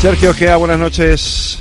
[0.00, 1.58] Sergio Gea, buenas noches.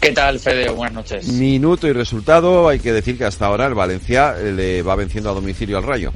[0.00, 0.68] ¿Qué tal, Fede?
[0.70, 1.28] Buenas noches.
[1.28, 2.68] Minuto y resultado.
[2.68, 6.12] Hay que decir que hasta ahora el Valencia le va venciendo a domicilio al Rayo.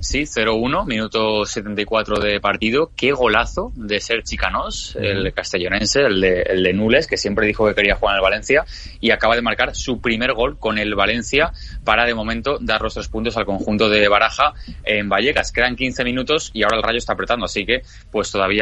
[0.00, 2.90] Sí, 0-1, minuto 74 de partido.
[2.96, 7.66] Qué golazo de ser Chicanos, el castellonense, el de, el de Nules, que siempre dijo
[7.66, 8.64] que quería jugar en el Valencia
[9.00, 11.52] y acaba de marcar su primer gol con el Valencia
[11.84, 15.52] para de momento dar los tres puntos al conjunto de Baraja en Vallecas.
[15.52, 18.60] Quedan 15 minutos y ahora el Rayo está apretando, así que pues todavía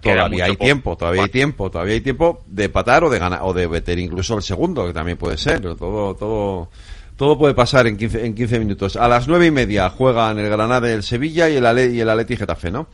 [0.00, 3.52] Todavía hay tiempo, todavía hay tiempo, todavía hay tiempo de empatar o de ganar o
[3.52, 5.60] de meter incluso el segundo, que también puede ser.
[5.60, 6.70] Todo, todo
[7.18, 8.96] todo puede pasar en 15, en 15 minutos.
[8.96, 12.08] A las nueve y media juegan el Granada el Sevilla y el, Ale, y el
[12.08, 12.88] Atleti Getafe, ¿no?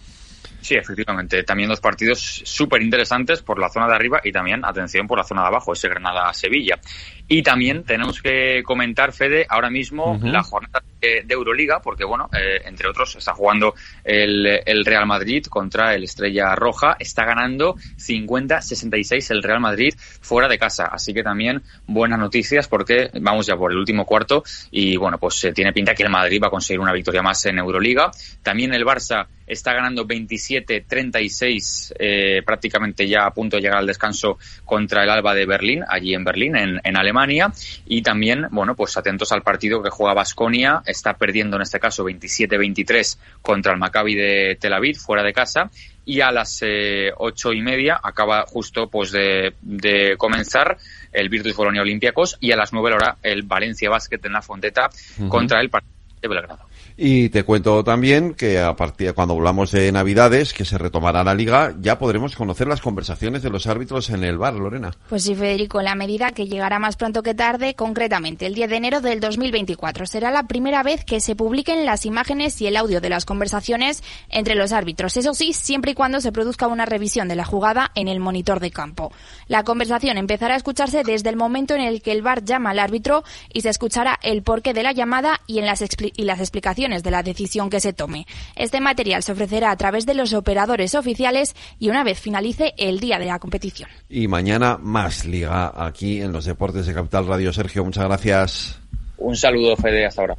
[0.62, 1.42] Sí, efectivamente.
[1.42, 5.24] También dos partidos súper interesantes por la zona de arriba y también, atención, por la
[5.24, 6.78] zona de abajo, ese Granada-Sevilla.
[7.28, 10.82] Y también tenemos que comentar, Fede, ahora mismo la jornada
[11.24, 16.54] de, Euroliga, porque, bueno, eh, entre otros, está jugando el, Real Madrid contra el Estrella
[16.54, 16.96] Roja.
[16.98, 20.84] Está ganando 50-66 el Real Madrid fuera de casa.
[20.86, 25.36] Así que también buenas noticias porque vamos ya por el último cuarto y, bueno, pues
[25.36, 28.10] se tiene pinta que el Madrid va a conseguir una victoria más en Euroliga.
[28.42, 34.38] También el Barça está ganando 27-36, eh, prácticamente ya a punto de llegar al descanso
[34.64, 37.52] contra el Alba de Berlín, allí en Berlín, en, en Alemania.
[37.86, 42.04] Y también, bueno, pues atentos al partido que juega Basconia, está perdiendo en este caso
[42.04, 45.70] 27-23 contra el Maccabi de Tel Aviv, fuera de casa,
[46.06, 49.54] y a las eh, ocho y media acaba justo pues de,
[50.18, 50.76] comenzar
[51.12, 52.36] el Virtus Bolonia Olympiacos.
[52.40, 54.90] Y a las nueve hora el Valencia Basket en la Fonteta
[55.28, 56.73] contra el partido de Belgrado.
[56.96, 61.34] Y te cuento también que a partir cuando hablamos de Navidades, que se retomará la
[61.34, 64.92] liga, ya podremos conocer las conversaciones de los árbitros en el bar, Lorena.
[65.08, 68.76] Pues sí, Federico, la medida que llegará más pronto que tarde, concretamente el 10 de
[68.76, 70.06] enero del 2024.
[70.06, 74.02] Será la primera vez que se publiquen las imágenes y el audio de las conversaciones
[74.28, 75.16] entre los árbitros.
[75.16, 78.60] Eso sí, siempre y cuando se produzca una revisión de la jugada en el monitor
[78.60, 79.12] de campo.
[79.48, 82.78] La conversación empezará a escucharse desde el momento en el que el bar llama al
[82.78, 86.73] árbitro y se escuchará el porqué de la llamada y, en las, y las explicaciones
[86.74, 88.26] de la decisión que se tome.
[88.56, 93.00] Este material se ofrecerá a través de los operadores oficiales y una vez finalice el
[93.00, 93.88] día de la competición.
[94.08, 97.52] Y mañana más liga aquí en los deportes de Capital Radio.
[97.52, 98.80] Sergio, muchas gracias.
[99.16, 100.36] Un saludo, Fede, hasta ahora.